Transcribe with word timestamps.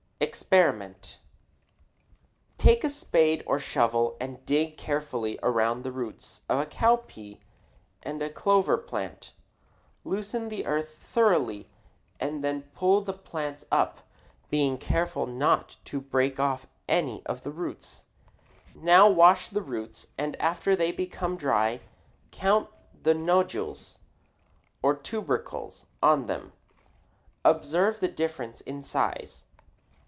=EXPERIMENT= 0.23 1.17
Take 2.59 2.83
a 2.83 2.89
spade 2.89 3.41
or 3.47 3.57
shovel 3.57 4.15
and 4.21 4.45
dig 4.45 4.77
carefully 4.77 5.39
around 5.41 5.81
the 5.81 5.91
roots 5.91 6.43
of 6.47 6.59
a 6.59 6.65
cowpea 6.67 7.39
and 8.03 8.21
a 8.21 8.29
clover 8.29 8.77
plant; 8.77 9.33
loosen 10.05 10.49
the 10.49 10.67
earth 10.67 10.89
thoroughly 10.99 11.69
and 12.19 12.43
then 12.43 12.61
pull 12.75 13.01
the 13.01 13.11
plants 13.13 13.65
up, 13.71 14.01
being 14.51 14.77
careful 14.77 15.25
not 15.25 15.77
to 15.85 15.99
break 15.99 16.39
off 16.39 16.67
any 16.87 17.25
of 17.25 17.41
the 17.41 17.51
roots. 17.51 18.05
Now 18.75 19.09
wash 19.09 19.49
the 19.49 19.63
roots, 19.63 20.09
and 20.19 20.39
after 20.39 20.75
they 20.75 20.91
become 20.91 21.35
dry 21.35 21.81
count 22.29 22.69
the 23.01 23.15
nodules, 23.15 23.97
or 24.83 24.95
tubercles, 24.95 25.87
on 26.01 26.27
them. 26.27 26.53
Observe 27.43 27.99
the 27.99 28.07
difference 28.07 28.61
in 28.61 28.83
size. 28.83 29.45